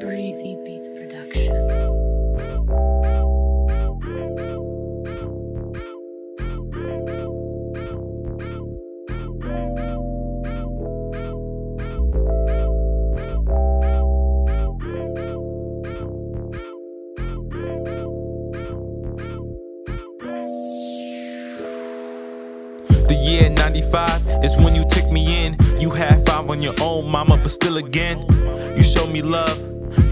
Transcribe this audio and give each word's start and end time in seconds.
Breathy 0.00 0.56
Beats 0.64 0.88
Production. 0.88 1.90
The 23.10 23.16
year 23.16 23.50
95 23.50 24.44
is 24.44 24.56
when 24.56 24.76
you 24.76 24.84
took 24.84 25.10
me 25.10 25.44
in. 25.44 25.56
You 25.80 25.90
had 25.90 26.24
five 26.24 26.48
on 26.48 26.60
your 26.60 26.74
own, 26.80 27.10
mama, 27.10 27.38
but 27.38 27.50
still 27.50 27.78
again. 27.78 28.24
You 28.76 28.84
showed 28.84 29.10
me 29.10 29.20
love, 29.20 29.58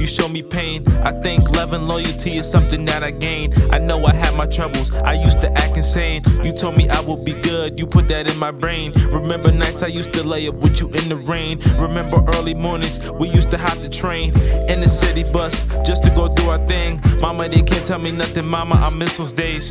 you 0.01 0.05
showed 0.05 0.33
me 0.33 0.43
pain. 0.43 0.84
I 1.05 1.12
think 1.12 1.48
love 1.51 1.74
and 1.74 1.87
loyalty 1.87 2.38
is 2.38 2.51
something 2.51 2.84
that 2.87 3.05
I 3.05 3.12
gained. 3.12 3.55
I 3.71 3.79
know 3.79 4.05
I 4.05 4.12
had 4.12 4.34
my 4.34 4.47
troubles, 4.47 4.93
I 4.93 5.12
used 5.12 5.41
to 5.43 5.52
act 5.52 5.77
insane. 5.77 6.23
You 6.43 6.51
told 6.51 6.77
me 6.77 6.88
I 6.88 6.98
would 7.02 7.24
be 7.24 7.34
good, 7.34 7.79
you 7.79 7.87
put 7.87 8.09
that 8.09 8.29
in 8.29 8.37
my 8.37 8.51
brain. 8.51 8.91
Remember 9.12 9.52
nights 9.52 9.85
I 9.85 9.87
used 9.87 10.12
to 10.15 10.24
lay 10.24 10.49
up 10.49 10.57
with 10.57 10.80
you 10.80 10.88
in 10.88 11.09
the 11.09 11.23
rain. 11.24 11.60
Remember 11.79 12.21
early 12.35 12.55
mornings, 12.55 12.99
we 13.12 13.29
used 13.29 13.52
to 13.52 13.59
hop 13.59 13.79
the 13.79 13.88
train 13.88 14.30
in 14.69 14.80
the 14.80 14.88
city 14.88 15.23
bus 15.33 15.69
just 15.87 16.02
to 16.02 16.10
go 16.16 16.35
do 16.35 16.49
our 16.49 16.59
thing. 16.66 17.01
Mama, 17.21 17.49
they 17.49 17.62
can't 17.62 17.87
tell 17.87 18.01
me 18.01 18.10
nothing, 18.10 18.49
mama, 18.49 18.74
I 18.74 18.91
miss 18.91 19.19
those 19.19 19.33
days. 19.33 19.71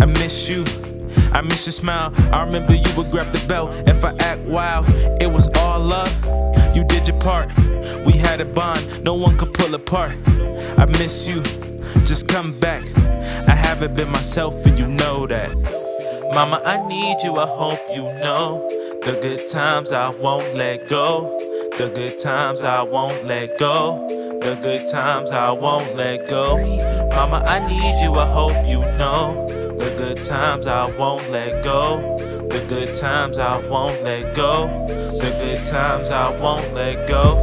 I 0.00 0.06
miss 0.06 0.48
you. 0.48 0.64
I 1.32 1.40
miss 1.40 1.66
your 1.66 1.72
smile. 1.72 2.12
I 2.32 2.44
remember 2.44 2.74
you 2.74 2.96
would 2.96 3.10
grab 3.10 3.26
the 3.32 3.44
belt 3.48 3.72
if 3.88 4.04
I 4.04 4.14
act 4.20 4.40
wild. 4.42 4.86
It 5.20 5.30
was 5.30 5.48
all 5.58 5.80
love. 5.80 6.12
You 6.74 6.84
did 6.84 7.08
your 7.08 7.18
part. 7.18 7.48
We 8.04 8.12
had 8.12 8.40
a 8.40 8.44
bond, 8.44 9.04
no 9.04 9.14
one 9.14 9.36
could 9.38 9.54
pull 9.54 9.74
apart. 9.74 10.16
I 10.78 10.86
miss 10.98 11.28
you. 11.28 11.42
Just 12.04 12.28
come 12.28 12.58
back. 12.60 12.82
I 13.48 13.54
haven't 13.54 13.96
been 13.96 14.10
myself, 14.10 14.66
and 14.66 14.78
you 14.78 14.88
know 14.88 15.26
that. 15.26 15.52
Mama, 16.34 16.60
I 16.64 16.86
need 16.88 17.22
you. 17.22 17.36
I 17.36 17.46
hope 17.46 17.80
you 17.94 18.04
know 18.24 18.66
the 19.04 19.18
good 19.20 19.46
times 19.46 19.92
I 19.92 20.08
won't 20.20 20.54
let 20.54 20.88
go. 20.88 21.38
The 21.78 21.90
good 21.94 22.18
times 22.18 22.64
I 22.64 22.82
won't 22.82 23.24
let 23.24 23.58
go. 23.58 24.06
The 24.42 24.58
good 24.62 24.86
times 24.86 25.30
I 25.30 25.52
won't 25.52 25.94
let 25.96 26.28
go. 26.28 26.58
Mama, 27.14 27.42
I 27.46 27.60
need 27.66 28.02
you. 28.02 28.14
I 28.14 28.26
hope 28.26 28.66
you 28.66 28.80
know. 28.98 29.46
The 29.82 29.90
good 29.96 30.22
times 30.22 30.68
I 30.68 30.88
won't 30.96 31.28
let 31.30 31.64
go. 31.64 32.16
The 32.16 32.64
good 32.68 32.94
times 32.94 33.36
I 33.36 33.58
won't 33.66 34.00
let 34.04 34.32
go. 34.32 34.68
The 35.18 35.36
good 35.40 35.64
times 35.64 36.08
I 36.08 36.30
won't 36.40 36.72
let 36.72 37.08
go. 37.08 37.34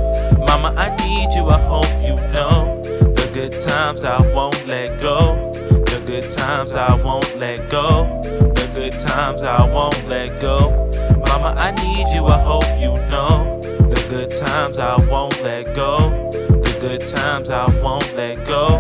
Mama, 0.48 0.74
I 0.78 0.88
need 1.04 1.36
you, 1.36 1.50
I 1.50 1.60
hope 1.60 1.92
you 2.02 2.16
know. 2.32 2.82
The 2.82 3.30
good 3.34 3.60
times 3.60 4.06
I 4.06 4.22
won't 4.34 4.66
let 4.68 5.02
go. 5.02 5.52
The 5.52 6.02
good 6.08 6.30
times 6.30 6.76
I 6.76 6.96
won't 7.04 7.38
let 7.40 7.70
go. 7.70 8.22
The 8.24 8.72
good 8.74 8.98
times 8.98 9.44
I 9.44 9.62
won't 9.74 10.08
let 10.08 10.40
go. 10.40 10.90
Mama, 11.28 11.56
I 11.58 11.72
need 11.72 12.08
you, 12.16 12.24
I 12.26 12.40
hope 12.40 12.64
you 12.80 12.94
know. 13.12 13.60
The 13.62 14.08
good 14.10 14.34
times 14.34 14.80
I 14.80 14.96
won't 15.12 15.44
let 15.44 15.76
go. 15.76 16.32
The 16.32 16.78
good 16.80 17.06
times 17.06 17.50
I 17.50 17.66
won't 17.84 18.16
let 18.16 18.48
go. 18.48 18.80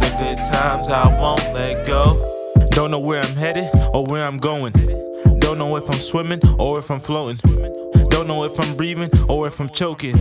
The 0.00 0.12
good 0.18 0.38
times 0.42 0.90
I 0.90 1.06
won't 1.20 1.54
let 1.54 1.86
go. 1.86 2.35
Don't 2.76 2.90
know 2.90 2.98
where 2.98 3.22
I'm 3.22 3.36
headed 3.36 3.70
or 3.94 4.04
where 4.04 4.26
I'm 4.26 4.36
going. 4.36 4.72
Don't 5.38 5.56
know 5.56 5.76
if 5.76 5.88
I'm 5.88 5.98
swimming 5.98 6.42
or 6.58 6.78
if 6.78 6.90
I'm 6.90 7.00
floating. 7.00 7.40
Don't 8.10 8.28
know 8.28 8.44
if 8.44 8.60
I'm 8.60 8.76
breathing 8.76 9.08
or 9.30 9.46
if 9.46 9.58
I'm 9.60 9.70
choking. 9.70 10.14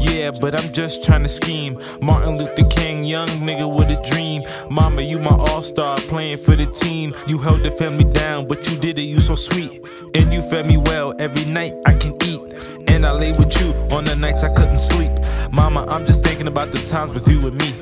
Yeah, 0.00 0.32
but 0.32 0.58
I'm 0.58 0.72
just 0.72 1.04
trying 1.04 1.22
to 1.22 1.28
scheme. 1.28 1.80
Martin 2.00 2.38
Luther 2.38 2.68
King, 2.70 3.04
young 3.04 3.28
nigga 3.28 3.72
with 3.72 3.88
a 3.88 4.02
dream. 4.10 4.42
Mama, 4.68 5.02
you 5.02 5.20
my 5.20 5.30
all 5.30 5.62
star 5.62 5.96
playing 5.98 6.38
for 6.38 6.56
the 6.56 6.66
team. 6.66 7.14
You 7.28 7.38
held 7.38 7.60
the 7.60 7.70
family 7.70 8.12
down, 8.12 8.48
but 8.48 8.68
you 8.68 8.76
did 8.78 8.98
it, 8.98 9.02
you 9.02 9.20
so 9.20 9.36
sweet. 9.36 9.86
And 10.16 10.32
you 10.32 10.42
fed 10.42 10.66
me 10.66 10.78
well 10.78 11.14
every 11.20 11.44
night 11.44 11.72
I 11.86 11.94
can 11.94 12.16
eat. 12.24 12.42
And 12.88 13.06
I 13.06 13.12
lay 13.12 13.30
with 13.30 13.60
you 13.60 13.70
on 13.96 14.06
the 14.06 14.16
nights 14.16 14.42
I 14.42 14.52
couldn't 14.52 14.80
sleep. 14.80 15.12
Mama, 15.52 15.86
I'm 15.88 16.04
just 16.04 16.24
thinking 16.24 16.48
about 16.48 16.72
the 16.72 16.78
times 16.78 17.14
with 17.14 17.28
you 17.28 17.46
and 17.46 17.56
me 17.56 17.72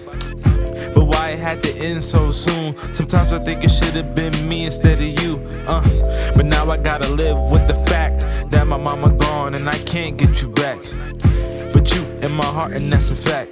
but 0.94 1.04
why 1.04 1.30
it 1.30 1.38
had 1.38 1.62
to 1.62 1.72
end 1.76 2.02
so 2.02 2.30
soon. 2.30 2.76
Sometimes 2.94 3.32
I 3.32 3.38
think 3.38 3.64
it 3.64 3.70
should 3.70 3.94
have 3.94 4.14
been 4.14 4.32
me 4.48 4.66
instead 4.66 4.98
of 4.98 5.22
you. 5.22 5.36
Uh, 5.66 5.82
but 6.34 6.46
now 6.46 6.68
I 6.70 6.76
gotta 6.76 7.08
live 7.08 7.38
with 7.50 7.66
the 7.66 7.74
fact 7.88 8.26
that 8.50 8.66
my 8.66 8.76
mama 8.76 9.10
gone 9.10 9.54
and 9.54 9.68
I 9.68 9.78
can't 9.78 10.16
get 10.16 10.42
you 10.42 10.48
back. 10.48 10.78
But 11.72 11.94
you 11.94 12.02
in 12.22 12.32
my 12.32 12.44
heart, 12.44 12.72
and 12.72 12.92
that's 12.92 13.10
a 13.10 13.16
fact. 13.16 13.50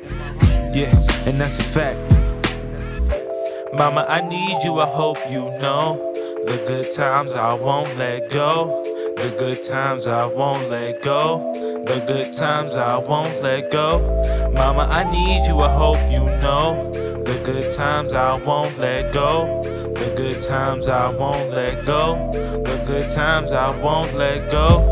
Yeah, 0.74 0.92
and 1.26 1.40
that's 1.40 1.58
a 1.58 1.62
fact. 1.62 1.98
Mama, 3.72 4.04
I 4.08 4.20
need 4.28 4.62
you, 4.64 4.80
I 4.80 4.86
hope 4.86 5.18
you 5.30 5.50
know. 5.60 6.12
The 6.46 6.62
good 6.66 6.90
times 6.90 7.36
I 7.36 7.54
won't 7.54 7.96
let 7.96 8.30
go. 8.30 8.82
The 9.16 9.34
good 9.38 9.60
times 9.60 10.06
I 10.06 10.26
won't 10.26 10.68
let 10.70 11.02
go. 11.02 11.52
The 11.88 12.04
good 12.06 12.30
times 12.30 12.76
I 12.76 12.98
won't 12.98 13.42
let 13.42 13.70
go. 13.70 14.50
Mama, 14.52 14.86
I 14.90 15.10
need 15.10 15.48
you, 15.48 15.58
I 15.60 15.72
hope 15.72 16.10
you 16.10 16.20
know. 16.42 16.90
The 16.92 17.40
good 17.42 17.70
times 17.70 18.12
I 18.12 18.36
won't 18.44 18.76
let 18.76 19.10
go. 19.14 19.62
The 19.62 20.12
good 20.14 20.38
times 20.38 20.86
I 20.88 21.10
won't 21.10 21.50
let 21.50 21.86
go. 21.86 22.30
The 22.30 22.84
good 22.86 23.08
times 23.08 23.52
I 23.52 23.70
won't 23.80 24.12
let 24.14 24.50
go. 24.50 24.84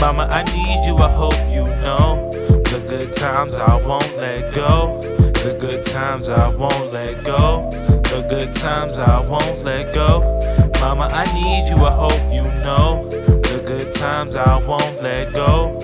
Mama, 0.00 0.26
I 0.30 0.42
need 0.44 0.86
you, 0.86 0.96
I 0.96 1.10
hope 1.10 1.36
you 1.50 1.66
know. 1.84 2.30
The 2.32 2.82
good 2.88 3.12
times 3.12 3.58
I 3.58 3.76
won't 3.86 4.16
let 4.16 4.54
go. 4.54 5.02
The 5.44 5.54
good 5.60 5.84
times 5.84 6.30
I 6.30 6.48
won't 6.56 6.90
let 6.94 7.24
go. 7.26 7.68
The 8.08 8.26
good 8.26 8.52
times 8.52 8.98
I 8.98 9.20
won't 9.28 9.66
let 9.66 9.92
go. 9.92 10.40
Mama, 10.80 11.10
I 11.12 11.26
need 11.34 11.68
you, 11.68 11.84
I 11.84 11.92
hope 11.92 12.32
you 12.32 12.44
know. 12.64 13.06
The 13.10 13.62
good 13.66 13.92
times 13.92 14.34
I 14.34 14.56
won't 14.66 15.02
let 15.02 15.34
go 15.34 15.78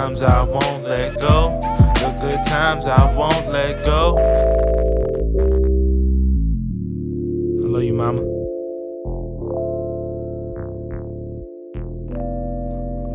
times 0.00 0.22
I 0.22 0.42
won't 0.44 0.84
let 0.84 1.20
go. 1.20 1.60
The 1.60 2.18
good 2.22 2.42
times 2.42 2.86
I 2.86 3.14
won't 3.14 3.48
let 3.48 3.84
go. 3.84 4.16
I 7.62 7.66
love 7.68 7.82
you, 7.82 7.92
mama. 7.92 8.22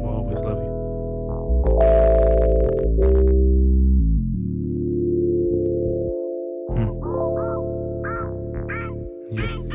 I'll 0.03 0.13
always 0.13 0.39
love 0.47 0.61
you. 0.63 0.71
Hmm. 6.75 6.89
Yeah. 9.31 9.74